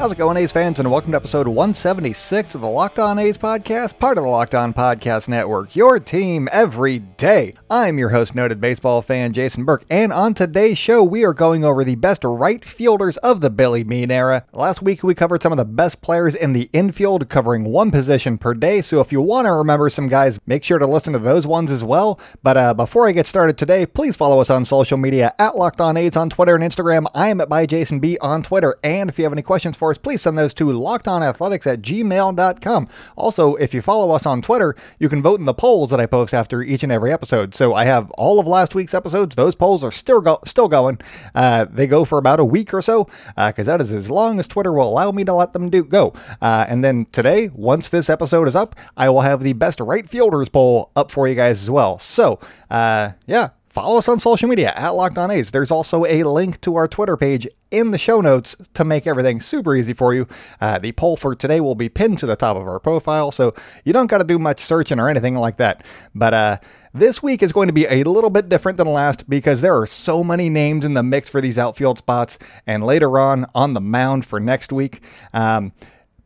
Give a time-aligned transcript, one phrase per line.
[0.00, 3.36] How's it going, A's fans, and welcome to episode 176 of the Locked On A's
[3.36, 7.52] podcast, part of the Locked On Podcast Network, your team every day.
[7.68, 11.66] I'm your host, noted baseball fan Jason Burke, and on today's show, we are going
[11.66, 14.46] over the best right fielders of the Billy Beane era.
[14.54, 18.38] Last week, we covered some of the best players in the infield, covering one position
[18.38, 21.18] per day, so if you want to remember some guys, make sure to listen to
[21.18, 22.18] those ones as well.
[22.42, 25.82] But uh, before I get started today, please follow us on social media at Locked
[25.82, 27.04] On A's on Twitter and Instagram.
[27.14, 29.89] I am at by Jason B on Twitter, and if you have any questions for
[29.90, 32.88] us, please send those to lockedonathletics at gmail.com.
[33.16, 36.06] Also, if you follow us on Twitter, you can vote in the polls that I
[36.06, 37.54] post after each and every episode.
[37.54, 39.36] So I have all of last week's episodes.
[39.36, 40.98] Those polls are still go- still going.
[41.34, 43.04] Uh, they go for about a week or so
[43.36, 45.84] because uh, that is as long as Twitter will allow me to let them do
[45.84, 46.12] go.
[46.40, 50.08] Uh, and then today, once this episode is up, I will have the best right
[50.08, 51.98] fielders poll up for you guys as well.
[51.98, 52.38] So
[52.70, 55.52] uh, yeah, follow us on social media at Locked On A's.
[55.52, 59.40] There's also a link to our Twitter page in the show notes to make everything
[59.40, 60.26] super easy for you.
[60.60, 63.54] Uh, the poll for today will be pinned to the top of our profile, so
[63.84, 65.84] you don't got to do much searching or anything like that.
[66.14, 66.58] But uh,
[66.92, 69.86] this week is going to be a little bit different than last because there are
[69.86, 73.80] so many names in the mix for these outfield spots, and later on on the
[73.80, 75.00] mound for next week.
[75.32, 75.72] Um,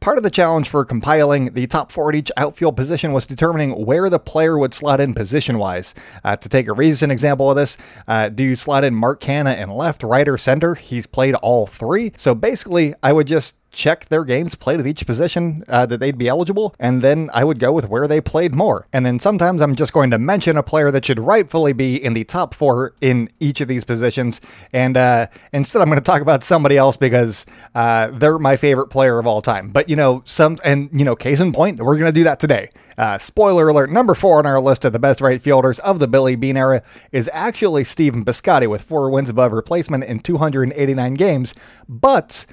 [0.05, 3.87] Part of the challenge for compiling the top four at each outfield position was determining
[3.87, 5.95] where the player would slot in position wise.
[6.23, 9.59] Uh, to take a recent example of this, uh, do you slot in Mark Canha
[9.59, 10.75] in left, right, or center?
[10.75, 12.13] He's played all three.
[12.19, 16.17] So basically, I would just check their games played at each position uh, that they'd
[16.17, 18.87] be eligible, and then I would go with where they played more.
[18.93, 22.15] And then sometimes I'm just going to mention a player that should rightfully be in
[22.15, 24.41] the top four in each of these positions,
[24.73, 28.89] and uh, instead I'm going to talk about somebody else because uh, they're my favorite
[28.89, 29.71] player of all time.
[29.71, 32.41] But you know, some and you know, case in point, we're going to do that
[32.41, 32.71] today.
[32.97, 36.09] Uh, spoiler alert: number four on our list of the best right fielders of the
[36.09, 41.55] Billy Beane era is actually Stephen Piscotty with four wins above replacement in 289 games,
[41.89, 42.47] but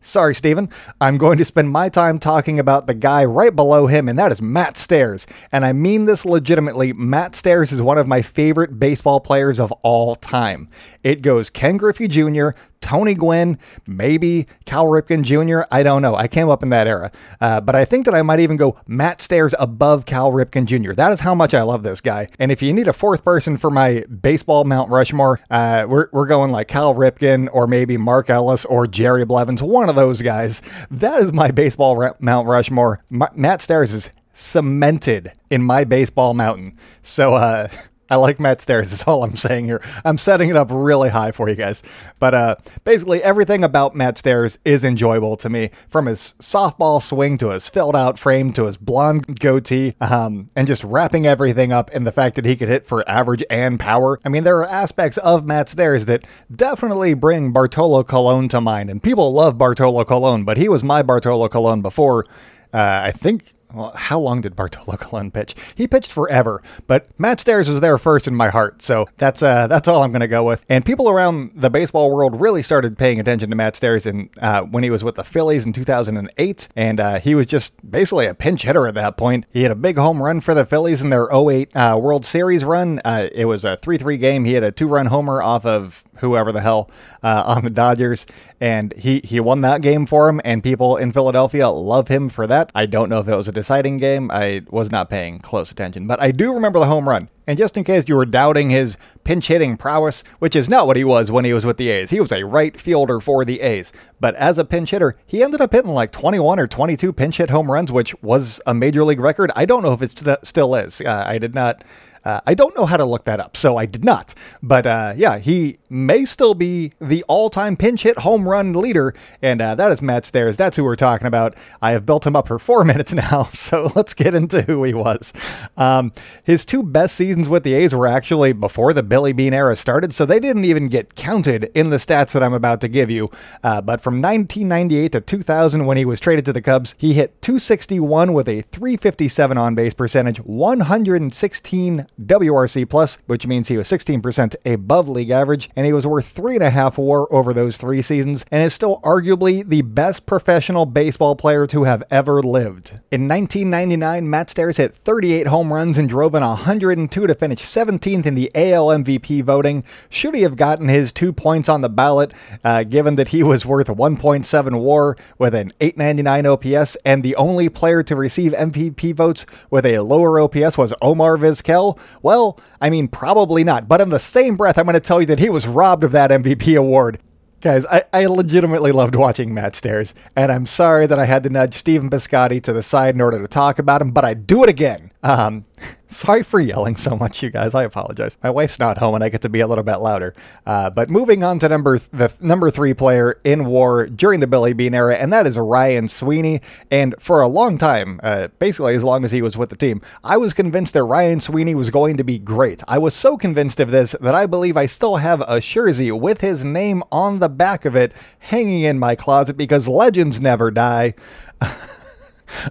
[0.00, 0.68] Sorry, Stephen.
[1.00, 4.30] I'm going to spend my time talking about the guy right below him, and that
[4.30, 5.26] is Matt Stairs.
[5.50, 6.92] And I mean this legitimately.
[6.92, 10.68] Matt Stairs is one of my favorite baseball players of all time.
[11.02, 12.50] It goes Ken Griffey Jr.,
[12.80, 15.66] Tony Gwynn, maybe Cal Ripken Jr.
[15.70, 16.14] I don't know.
[16.14, 17.10] I came up in that era.
[17.40, 20.92] Uh, but I think that I might even go Matt Stairs above Cal Ripken Jr.
[20.92, 22.28] That is how much I love this guy.
[22.38, 26.26] And if you need a fourth person for my baseball Mount Rushmore, uh, we're, we're
[26.26, 30.62] going like Cal Ripken or maybe Mark Ellis or Jerry Blevins, one of those guys.
[30.90, 33.04] That is my baseball Mount Rushmore.
[33.12, 36.76] M- Matt Stairs is cemented in my baseball mountain.
[37.02, 37.68] So, uh,
[38.10, 39.82] I like Matt Stairs, is all I'm saying here.
[40.04, 41.82] I'm setting it up really high for you guys.
[42.18, 47.38] But uh, basically, everything about Matt Stairs is enjoyable to me, from his softball swing
[47.38, 51.90] to his filled out frame to his blonde goatee, um, and just wrapping everything up
[51.90, 54.18] in the fact that he could hit for average and power.
[54.24, 58.90] I mean, there are aspects of Matt Stairs that definitely bring Bartolo Colon to mind,
[58.90, 62.26] and people love Bartolo Colon, but he was my Bartolo Colon before.
[62.72, 65.54] Uh, I think well, how long did Bartolo Colon pitch?
[65.74, 69.66] He pitched forever, but Matt Stairs was there first in my heart, so that's uh,
[69.66, 70.64] that's all I'm going to go with.
[70.68, 74.62] And people around the baseball world really started paying attention to Matt Stairs in, uh,
[74.62, 78.34] when he was with the Phillies in 2008, and uh, he was just basically a
[78.34, 79.46] pinch hitter at that point.
[79.52, 82.64] He had a big home run for the Phillies in their 08 uh, World Series
[82.64, 83.00] run.
[83.04, 84.44] Uh, it was a 3-3 game.
[84.44, 86.90] He had a two-run homer off of whoever the hell
[87.22, 88.26] uh, on the Dodgers,
[88.60, 90.40] and he he won that game for him.
[90.44, 92.70] And people in Philadelphia love him for that.
[92.74, 94.30] I don't know if it was a deciding game.
[94.30, 97.28] I was not paying close attention, but I do remember the home run.
[97.48, 100.96] And just in case you were doubting his pinch hitting prowess, which is not what
[100.98, 103.62] he was when he was with the A's, he was a right fielder for the
[103.62, 103.90] A's.
[104.20, 107.48] But as a pinch hitter, he ended up hitting like 21 or 22 pinch hit
[107.48, 109.50] home runs, which was a major league record.
[109.56, 111.00] I don't know if it st- still is.
[111.00, 111.84] Uh, I did not
[112.28, 114.34] uh, I don't know how to look that up, so I did not.
[114.62, 119.14] But uh, yeah, he may still be the all time pinch hit home run leader,
[119.40, 120.58] and uh, that is Matt Stairs.
[120.58, 121.56] That's who we're talking about.
[121.80, 124.92] I have built him up for four minutes now, so let's get into who he
[124.92, 125.32] was.
[125.78, 126.12] Um,
[126.44, 130.12] his two best seasons with the A's were actually before the Billy Beane era started,
[130.12, 133.30] so they didn't even get counted in the stats that I'm about to give you.
[133.64, 137.40] Uh, but from 1998 to 2000, when he was traded to the Cubs, he hit
[137.40, 144.56] 261 with a 357 on base percentage, 116 WRC plus, which means he was 16%
[144.64, 148.02] above league average, and he was worth three and a half WAR over those three
[148.02, 152.90] seasons, and is still arguably the best professional baseball player to have ever lived.
[153.10, 158.26] In 1999, Matt Stairs hit 38 home runs and drove in 102 to finish 17th
[158.26, 159.84] in the AL MVP voting.
[160.08, 162.32] Should he have gotten his two points on the ballot,
[162.64, 167.68] uh, given that he was worth 1.7 WAR with an 899 OPS, and the only
[167.68, 171.98] player to receive MVP votes with a lower OPS was Omar Vizquel?
[172.22, 173.88] Well, I mean, probably not.
[173.88, 176.12] But in the same breath, I'm going to tell you that he was robbed of
[176.12, 177.20] that MVP award.
[177.60, 181.50] Guys, I, I legitimately loved watching Matt Stairs, and I'm sorry that I had to
[181.50, 184.62] nudge Stephen Piscotty to the side in order to talk about him, but I'd do
[184.62, 185.10] it again.
[185.22, 185.64] Um,
[186.08, 187.74] sorry for yelling so much, you guys.
[187.74, 188.38] I apologize.
[188.42, 190.34] My wife's not home, and I get to be a little bit louder.
[190.66, 194.46] Uh, but moving on to number th- the number three player in WAR during the
[194.46, 196.60] Billy Beane era, and that is Ryan Sweeney.
[196.90, 200.00] And for a long time, uh, basically as long as he was with the team,
[200.24, 202.82] I was convinced that Ryan Sweeney was going to be great.
[202.88, 206.40] I was so convinced of this that I believe I still have a jersey with
[206.40, 211.14] his name on the back of it hanging in my closet because legends never die.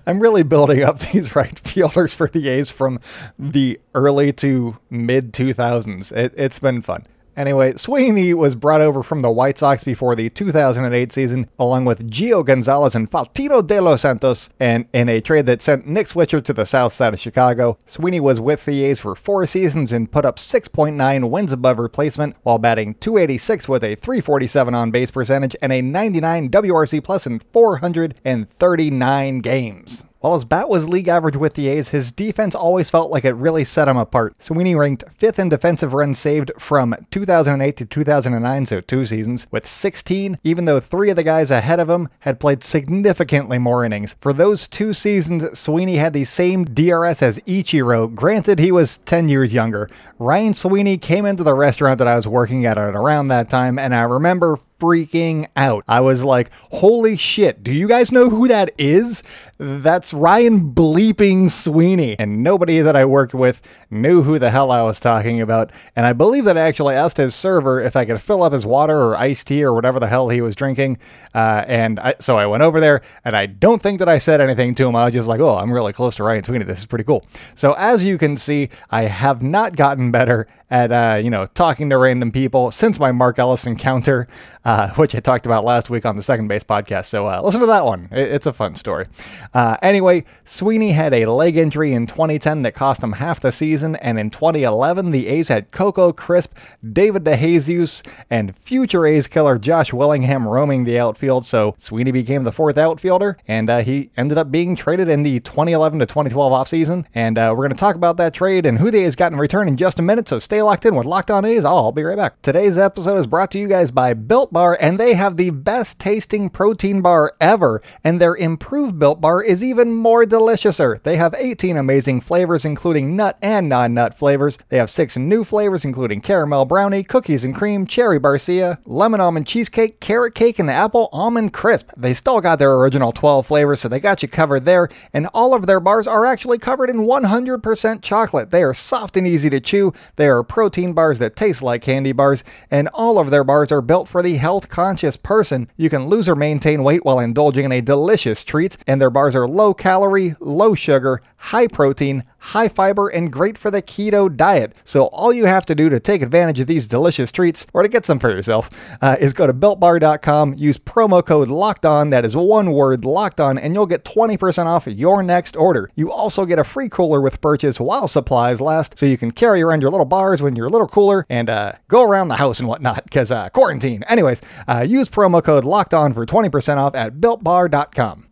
[0.05, 2.99] I'm really building up these right fielders for the A's from
[3.37, 6.11] the early to mid 2000s.
[6.11, 7.05] It, it's been fun.
[7.37, 12.09] Anyway, Sweeney was brought over from the White Sox before the 2008 season, along with
[12.09, 16.43] Gio Gonzalez and Faustino de los Santos, and in a trade that sent Nick Swisher
[16.43, 17.77] to the south side of Chicago.
[17.85, 22.35] Sweeney was with the A's for four seasons and put up 6.9 wins above replacement
[22.41, 27.39] while batting 286 with a 347 on base percentage and a 99 WRC plus in
[27.39, 30.05] 439 games.
[30.19, 33.35] While his bat was league average with the A's, his defense always felt like it
[33.35, 34.41] really set him apart.
[34.41, 39.67] Sweeney ranked fifth in defensive runs saved from 2008 to 2009, so two seasons, with
[39.67, 44.15] 16, even though three of the guys ahead of him had played significantly more innings.
[44.19, 49.29] For those two seasons, Sweeney had the same DRS as Ichiro, granted he was 10
[49.29, 49.87] years younger.
[50.17, 53.77] Ryan Sweeney came into the restaurant that I was working at at around that time,
[53.77, 55.83] and I remember freaking out.
[55.87, 59.23] I was like, holy shit, do you guys know who that is?
[59.59, 62.15] That's Ryan Bleeping Sweeney.
[62.19, 65.71] And nobody that I worked with knew who the hell I was talking about.
[65.95, 68.65] And I believe that I actually asked his server if I could fill up his
[68.65, 70.99] water or iced tea or whatever the hell he was drinking.
[71.33, 74.41] Uh, and I, so I went over there, and I don't think that I said
[74.41, 74.95] anything to him.
[74.95, 76.65] I was just like, oh, I'm really close to Ryan Sweeney.
[76.65, 77.25] This is pretty cool.
[77.55, 81.89] So as you can see, I have not gotten better at uh, you know talking
[81.89, 84.27] to random people since my Mark Ellis encounter,
[84.65, 87.05] uh, which I talked about last week on the Second Base podcast.
[87.05, 89.07] So uh, listen to that one; it, it's a fun story.
[89.53, 93.95] Uh, anyway, Sweeney had a leg injury in 2010 that cost him half the season,
[93.97, 96.55] and in 2011 the A's had Coco Crisp,
[96.93, 101.45] David DeJesus, and future A's killer Josh Willingham roaming the outfield.
[101.45, 105.39] So Sweeney became the fourth outfielder, and uh, he ended up being traded in the
[105.39, 107.05] 2011 to 2012 offseason.
[107.13, 109.37] And uh, we're going to talk about that trade and who the A's got in
[109.37, 110.27] return in just a minute.
[110.27, 111.65] So stay locked in with Locked On A's.
[111.65, 112.41] I'll be right back.
[112.41, 115.99] Today's episode is brought to you guys by Built Bar, and they have the best
[115.99, 117.81] tasting protein bar ever.
[118.03, 121.01] And their improved Built Bar is even more deliciouser.
[121.03, 124.57] They have 18 amazing flavors, including nut and non nut flavors.
[124.69, 129.47] They have six new flavors, including caramel brownie, cookies and cream, cherry barcia, lemon almond
[129.47, 131.91] cheesecake, carrot cake, and apple almond crisp.
[131.97, 134.89] They still got their original 12 flavors, so they got you covered there.
[135.13, 138.51] And all of their bars are actually covered in 100% chocolate.
[138.51, 139.93] They are soft and easy to chew.
[140.15, 143.81] They are protein bars that taste like candy bars, and all of their bars are
[143.81, 145.69] built for the health conscious person.
[145.77, 149.26] You can lose or maintain weight while indulging in a delicious treat, and their bars
[149.35, 154.75] are low calorie, low sugar, high protein, high fiber, and great for the keto diet.
[154.83, 157.89] So all you have to do to take advantage of these delicious treats or to
[157.89, 158.69] get some for yourself
[159.01, 163.39] uh, is go to builtbar.com, use promo code locked on, that is one word locked
[163.39, 165.89] on, and you'll get 20% off your next order.
[165.95, 169.61] You also get a free cooler with purchase while supplies last, so you can carry
[169.61, 172.59] around your little bars when you're a little cooler and uh, go around the house
[172.59, 174.03] and whatnot because uh, quarantine.
[174.03, 178.26] Anyways, uh, use promo code locked on for 20% off at builtbar.com.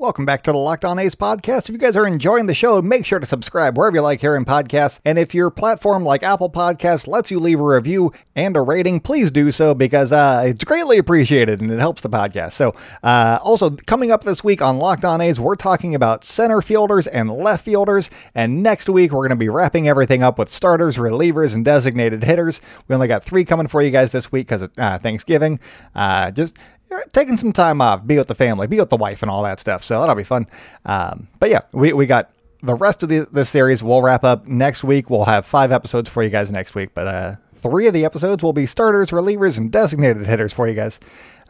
[0.00, 1.68] Welcome back to the Locked On A's podcast.
[1.68, 4.44] If you guys are enjoying the show, make sure to subscribe wherever you like hearing
[4.44, 5.00] podcasts.
[5.04, 9.00] And if your platform like Apple Podcasts lets you leave a review and a rating,
[9.00, 12.52] please do so because uh, it's greatly appreciated and it helps the podcast.
[12.52, 16.62] So, uh, also coming up this week on Locked On A's, we're talking about center
[16.62, 18.08] fielders and left fielders.
[18.36, 22.22] And next week, we're going to be wrapping everything up with starters, relievers, and designated
[22.22, 22.60] hitters.
[22.86, 25.58] We only got three coming for you guys this week because of uh, Thanksgiving.
[25.92, 26.56] Uh, just
[27.12, 29.60] taking some time off, be with the family, be with the wife, and all that
[29.60, 29.82] stuff.
[29.82, 30.46] So that'll be fun.
[30.84, 32.30] Um, but yeah, we, we got
[32.62, 33.82] the rest of the, this series.
[33.82, 35.10] We'll wrap up next week.
[35.10, 36.90] We'll have five episodes for you guys next week.
[36.94, 40.74] But uh, three of the episodes will be starters, relievers, and designated hitters for you
[40.74, 41.00] guys.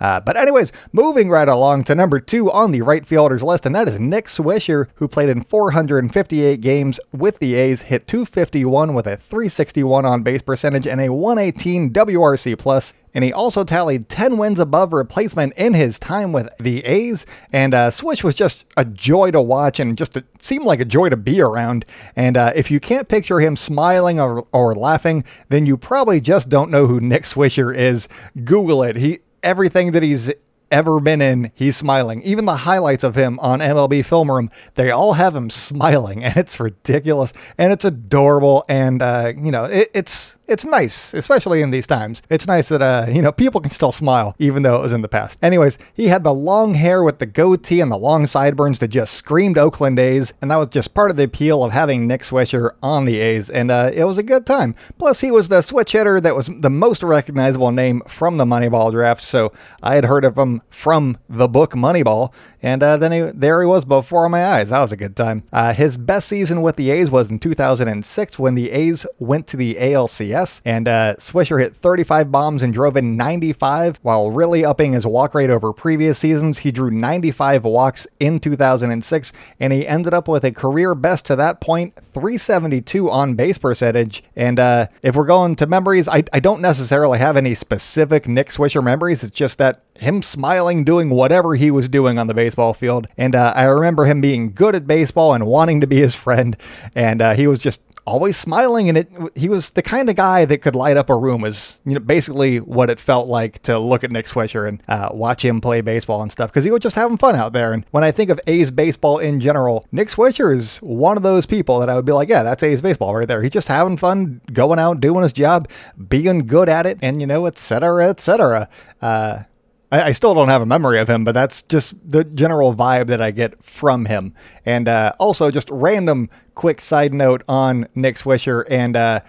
[0.00, 3.74] Uh, but anyways, moving right along to number two on the right fielders list, and
[3.74, 9.06] that is Nick Swisher, who played in 458 games with the A's, hit 251 with
[9.06, 12.94] a 361 on base percentage and a 118 WRC plus.
[13.14, 17.26] And he also tallied 10 wins above replacement in his time with the A's.
[17.52, 20.84] And uh, Swish was just a joy to watch and just a, seemed like a
[20.84, 21.84] joy to be around.
[22.14, 26.48] And uh, if you can't picture him smiling or, or laughing, then you probably just
[26.48, 28.08] don't know who Nick Swisher is.
[28.44, 28.96] Google it.
[28.96, 30.32] He everything that he's
[30.70, 32.22] ever been in, he's smiling.
[32.22, 36.36] Even the highlights of him on MLB Film Room, they all have him smiling, and
[36.36, 38.64] it's ridiculous and it's adorable.
[38.68, 42.22] And uh, you know, it, it's it's nice, especially in these times.
[42.30, 45.02] It's nice that uh, you know people can still smile even though it was in
[45.02, 45.38] the past.
[45.42, 49.14] Anyways, he had the long hair with the goatee and the long sideburns that just
[49.14, 52.72] screamed Oakland A's, and that was just part of the appeal of having Nick Swisher
[52.82, 54.74] on the A's, and uh, it was a good time.
[54.98, 58.90] Plus, he was the switch hitter that was the most recognizable name from the Moneyball
[58.90, 59.52] draft, so
[59.82, 63.66] I had heard of him from the book Moneyball, and uh, then he, there he
[63.66, 64.70] was before my eyes.
[64.70, 65.44] That was a good time.
[65.52, 69.56] Uh, his best season with the A's was in 2006 when the A's went to
[69.56, 74.92] the ALCS, and uh, Swisher hit 35 bombs and drove in 95 while really upping
[74.92, 76.58] his walk rate over previous seasons.
[76.58, 81.36] He drew 95 walks in 2006, and he ended up with a career best to
[81.36, 84.22] that point 372 on base percentage.
[84.36, 88.48] And uh, if we're going to memories, I, I don't necessarily have any specific Nick
[88.48, 89.22] Swisher memories.
[89.22, 93.06] It's just that him smiling, doing whatever he was doing on the baseball field.
[93.18, 96.56] And uh, I remember him being good at baseball and wanting to be his friend.
[96.94, 98.88] And uh, he was just always smiling.
[98.88, 101.82] And it he was the kind of guy that could light up a room is
[101.84, 105.44] you know basically what it felt like to look at Nick Swisher and uh, watch
[105.44, 106.50] him play baseball and stuff.
[106.50, 107.74] Because he was just having fun out there.
[107.74, 111.44] And when I think of A's baseball in general Nick Swisher is one of those
[111.44, 113.42] people that I would be like yeah that's A's baseball right there.
[113.42, 115.68] He's just having fun going out doing his job
[116.08, 116.98] being good at it.
[117.02, 118.70] And you know etc etc
[119.02, 119.42] uh,
[119.90, 123.06] I, I, still don't have a memory of him, but that's just the general vibe
[123.06, 124.34] that I get from him.
[124.66, 128.96] And uh, also, just random quick side note on Nick Swisher and.
[128.96, 129.20] Uh,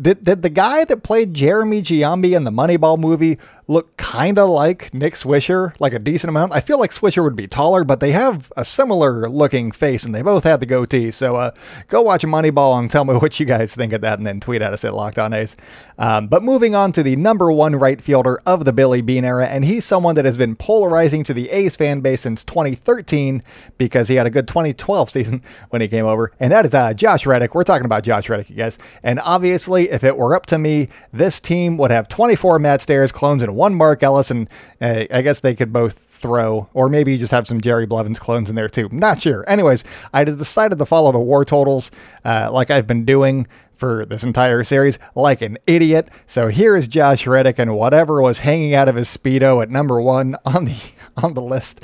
[0.00, 3.36] did, did the guy that played Jeremy Giambi in the Moneyball movie
[3.68, 6.54] look kind of like Nick Swisher, like a decent amount.
[6.54, 10.14] I feel like Swisher would be taller, but they have a similar looking face and
[10.14, 11.10] they both had the goatee.
[11.10, 11.50] So uh,
[11.86, 14.62] go watch Moneyball and tell me what you guys think of that and then tweet
[14.62, 15.54] at us at Locked On A's.
[15.98, 19.46] Um, but moving on to the number one right fielder of the Billy Beane era,
[19.46, 23.42] and he's someone that has been polarizing to the A's fan base since 2013
[23.78, 26.94] because he had a good 2012 season when he came over, and that is uh,
[26.94, 27.54] Josh Reddick.
[27.54, 28.78] We're talking about Josh Reddick, you guys.
[29.02, 33.10] And obviously, if it were up to me, this team would have 24 Matt Stairs
[33.10, 34.48] clones and one Mark Ellis, and
[34.80, 38.50] uh, I guess they could both throw, or maybe just have some Jerry Blevins clones
[38.50, 38.88] in there too.
[38.92, 39.48] Not sure.
[39.48, 41.90] Anyways, I decided to follow the war totals
[42.24, 43.46] uh, like I've been doing
[43.78, 46.08] for this entire series like an idiot.
[46.26, 50.00] So here is Josh Reddick and whatever was hanging out of his speedo at number
[50.00, 50.76] one on the
[51.16, 51.80] on the list.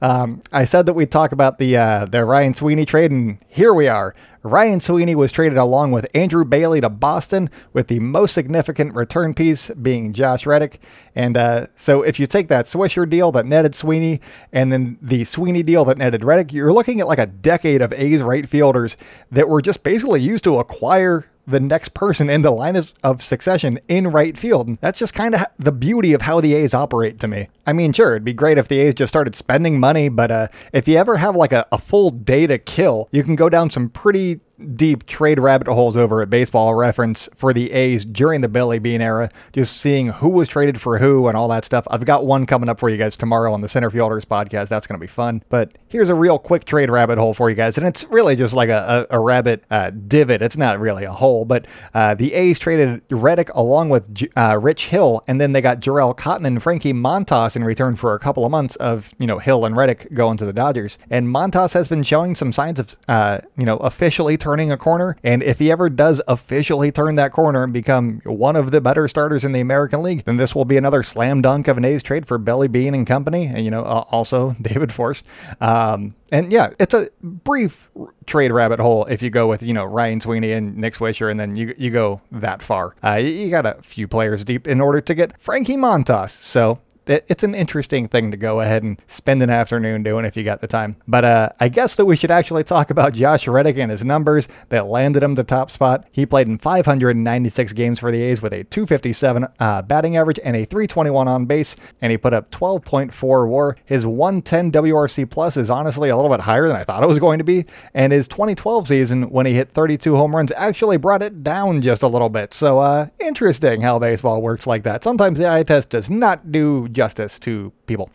[0.00, 3.74] Um, I said that we'd talk about the uh, the Ryan Sweeney trade, and here
[3.74, 4.14] we are.
[4.44, 9.34] Ryan Sweeney was traded along with Andrew Bailey to Boston, with the most significant return
[9.34, 10.80] piece being Josh Reddick.
[11.14, 14.20] And uh, so, if you take that Swisher deal that netted Sweeney,
[14.52, 17.92] and then the Sweeney deal that netted Reddick, you're looking at like a decade of
[17.92, 18.96] A's right fielders
[19.30, 23.80] that were just basically used to acquire the next person in the line of succession
[23.88, 24.76] in right field.
[24.82, 27.48] That's just kind of the beauty of how the A's operate to me.
[27.68, 30.48] I mean, sure, it'd be great if the A's just started spending money, but uh,
[30.72, 33.68] if you ever have like a, a full day to kill, you can go down
[33.68, 34.40] some pretty
[34.74, 39.00] deep trade rabbit holes over at Baseball Reference for the A's during the Billy Beane
[39.00, 41.86] era, just seeing who was traded for who and all that stuff.
[41.90, 44.68] I've got one coming up for you guys tomorrow on the Center Fielders podcast.
[44.68, 45.42] That's going to be fun.
[45.48, 48.54] But here's a real quick trade rabbit hole for you guys, and it's really just
[48.54, 50.42] like a, a, a rabbit uh, divot.
[50.42, 54.86] It's not really a hole, but uh, the A's traded Reddick along with uh, Rich
[54.86, 58.44] Hill, and then they got Jharel Cotten and Frankie Montas in return for a couple
[58.44, 60.98] of months of you know Hill and Reddick going to the Dodgers.
[61.10, 65.16] And Montas has been showing some signs of uh, you know officially turning a corner.
[65.22, 69.06] And if he ever does officially turn that corner and become one of the better
[69.08, 72.02] starters in the American League, then this will be another slam dunk of an A's
[72.02, 73.46] trade for Billy Beane and company.
[73.46, 75.26] And, you know, uh, also David Forst.
[75.60, 77.90] Um, and yeah, it's a brief
[78.26, 81.40] trade rabbit hole if you go with, you know, Ryan Sweeney and Nick Swisher, and
[81.40, 82.94] then you, you go that far.
[83.02, 86.30] Uh, you got a few players deep in order to get Frankie Montas.
[86.30, 90.44] So it's an interesting thing to go ahead and spend an afternoon doing if you
[90.44, 90.96] got the time.
[91.06, 94.48] But uh, I guess that we should actually talk about Josh Reddick and his numbers
[94.68, 96.06] that landed him the top spot.
[96.12, 100.56] He played in 596 games for the A's with a 257 uh, batting average and
[100.56, 103.76] a 321 on base, and he put up 12.4 WAR.
[103.84, 107.18] His 110 WRC plus is honestly a little bit higher than I thought it was
[107.18, 111.22] going to be, and his 2012 season when he hit 32 home runs actually brought
[111.22, 112.52] it down just a little bit.
[112.54, 115.02] So uh, interesting how baseball works like that.
[115.04, 118.10] Sometimes the eye test does not do justice to people.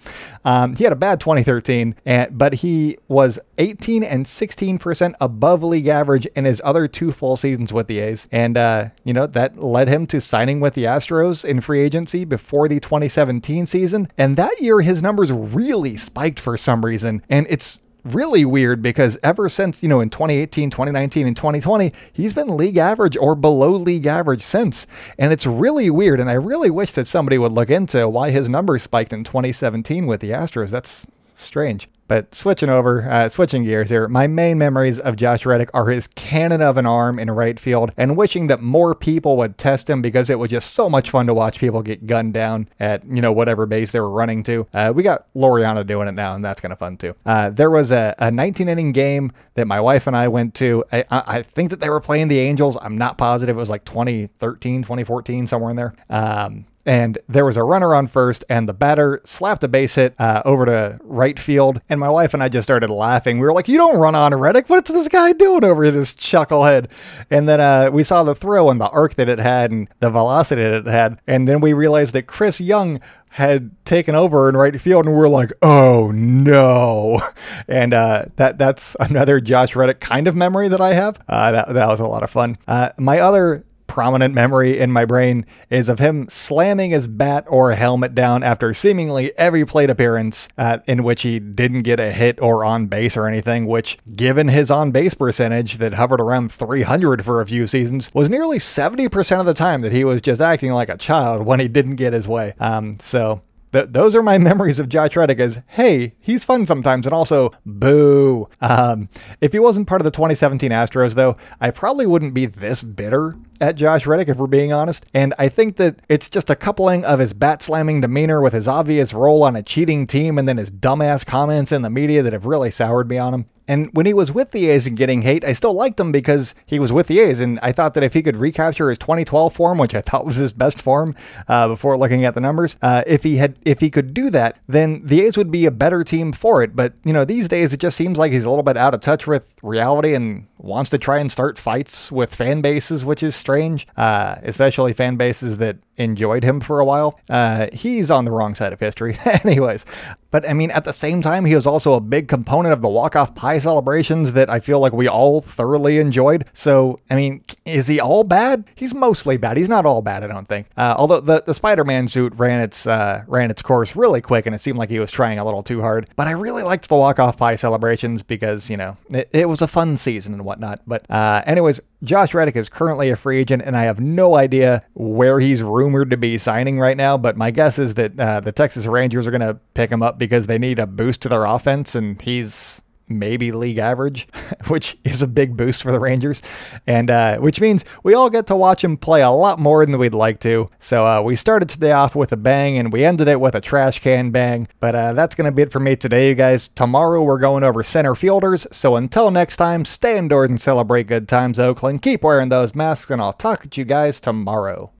[0.45, 5.87] Um, he had a bad 2013, and, but he was 18 and 16% above league
[5.87, 8.27] average in his other two full seasons with the A's.
[8.31, 12.25] And, uh, you know, that led him to signing with the Astros in free agency
[12.25, 14.09] before the 2017 season.
[14.17, 17.23] And that year, his numbers really spiked for some reason.
[17.29, 22.33] And it's really weird because ever since, you know, in 2018, 2019, and 2020, he's
[22.33, 24.87] been league average or below league average since.
[25.17, 26.19] And it's really weird.
[26.19, 30.07] And I really wish that somebody would look into why his numbers spiked in 2017
[30.07, 30.69] with the Astros.
[30.69, 31.87] That's strange.
[32.07, 36.07] But switching over, uh, switching gears here, my main memories of Josh Reddick are his
[36.07, 40.01] cannon of an arm in right field and wishing that more people would test him
[40.01, 43.21] because it was just so much fun to watch people get gunned down at, you
[43.21, 44.67] know, whatever base they were running to.
[44.73, 47.15] Uh, we got Laureano doing it now, and that's kind of fun too.
[47.25, 50.83] Uh, there was a, a 19 inning game that my wife and I went to.
[50.91, 52.77] I, I, think that they were playing the Angels.
[52.81, 53.55] I'm not positive.
[53.55, 55.93] It was like 2013, 2014, somewhere in there.
[56.09, 60.15] Um, and there was a runner on first, and the batter slapped a base hit
[60.19, 61.81] uh, over to right field.
[61.89, 63.39] And my wife and I just started laughing.
[63.39, 64.69] We were like, "You don't run on Reddick.
[64.69, 66.89] What's this guy doing over here, this chucklehead?"
[67.29, 70.09] And then uh, we saw the throw and the arc that it had and the
[70.09, 72.99] velocity that it had, and then we realized that Chris Young
[73.33, 77.21] had taken over in right field, and we are like, "Oh no!"
[77.67, 81.19] And uh, that that's another Josh Reddick kind of memory that I have.
[81.27, 82.57] Uh, that that was a lot of fun.
[82.67, 87.73] Uh, my other prominent memory in my brain is of him slamming his bat or
[87.73, 92.41] helmet down after seemingly every plate appearance uh, in which he didn't get a hit
[92.41, 97.23] or on base or anything, which, given his on base percentage that hovered around 300
[97.23, 100.71] for a few seasons, was nearly 70% of the time that he was just acting
[100.71, 102.53] like a child when he didn't get his way.
[102.59, 103.41] Um, so
[103.73, 107.51] Th- those are my memories of Josh Reddick as, hey, he's fun sometimes, and also,
[107.65, 108.47] boo.
[108.61, 109.09] Um,
[109.41, 113.35] if he wasn't part of the 2017 Astros, though, I probably wouldn't be this bitter
[113.61, 115.05] at Josh Reddick, if we're being honest.
[115.13, 118.67] And I think that it's just a coupling of his bat slamming demeanor with his
[118.67, 122.33] obvious role on a cheating team and then his dumbass comments in the media that
[122.33, 123.45] have really soured me on him.
[123.67, 126.53] And when he was with the A's and getting hate, I still liked him because
[126.65, 127.39] he was with the A's.
[127.39, 130.35] And I thought that if he could recapture his 2012 form, which I thought was
[130.35, 131.15] his best form
[131.47, 134.57] uh, before looking at the numbers, uh, if he had, if he could do that,
[134.67, 136.75] then the A's would be a better team for it.
[136.75, 139.01] But you know, these days it just seems like he's a little bit out of
[139.01, 143.35] touch with reality and wants to try and start fights with fan bases, which is
[143.43, 147.19] strange, uh, especially fan bases that enjoyed him for a while.
[147.29, 149.17] Uh, he's on the wrong side of history.
[149.43, 149.85] Anyways,
[150.33, 152.89] but I mean, at the same time, he was also a big component of the
[152.89, 156.45] walk-off pie celebrations that I feel like we all thoroughly enjoyed.
[156.53, 158.65] So, I mean, is he all bad?
[158.73, 159.57] He's mostly bad.
[159.57, 160.65] He's not all bad, I don't think.
[160.75, 164.55] Uh, although the, the Spider-Man suit ran its uh, ran its course really quick, and
[164.55, 166.09] it seemed like he was trying a little too hard.
[166.15, 169.67] But I really liked the walk-off pie celebrations because you know it, it was a
[169.67, 170.81] fun season and whatnot.
[170.87, 174.83] But uh, anyways, Josh Reddick is currently a free agent, and I have no idea
[174.93, 177.17] where he's rumored to be signing right now.
[177.17, 180.19] But my guess is that uh, the Texas Rangers are going to pick him up
[180.23, 184.27] because they need a boost to their offense, and he's maybe league average,
[184.67, 186.41] which is a big boost for the Rangers,
[186.87, 189.97] and uh, which means we all get to watch him play a lot more than
[189.97, 190.69] we'd like to.
[190.79, 193.61] So uh, we started today off with a bang, and we ended it with a
[193.61, 194.67] trash can bang.
[194.79, 196.67] But uh, that's gonna be it for me today, you guys.
[196.67, 198.67] Tomorrow we're going over center fielders.
[198.71, 202.01] So until next time, stay indoors and celebrate good times, Oakland.
[202.01, 204.91] Keep wearing those masks, and I'll talk to you guys tomorrow.